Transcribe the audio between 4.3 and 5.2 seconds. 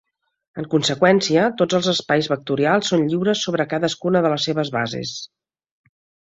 les seves bases.